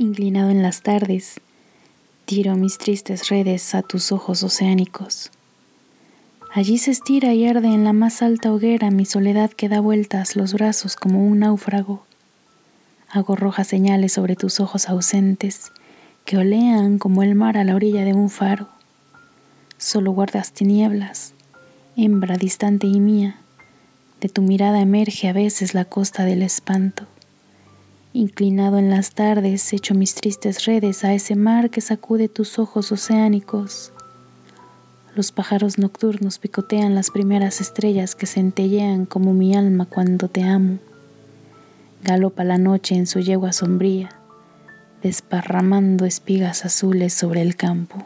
[0.00, 1.40] Inclinado en las tardes,
[2.24, 5.32] tiro mis tristes redes a tus ojos oceánicos.
[6.54, 10.36] Allí se estira y arde en la más alta hoguera mi soledad que da vueltas
[10.36, 12.04] los brazos como un náufrago.
[13.10, 15.72] Hago rojas señales sobre tus ojos ausentes
[16.24, 18.68] que olean como el mar a la orilla de un faro.
[19.78, 21.32] Solo guardas tinieblas,
[21.96, 23.40] hembra distante y mía.
[24.20, 27.08] De tu mirada emerge a veces la costa del espanto.
[28.18, 32.90] Inclinado en las tardes, echo mis tristes redes a ese mar que sacude tus ojos
[32.90, 33.92] oceánicos.
[35.14, 40.78] Los pájaros nocturnos picotean las primeras estrellas que centellean como mi alma cuando te amo.
[42.02, 44.08] Galopa la noche en su yegua sombría,
[45.00, 48.04] desparramando espigas azules sobre el campo.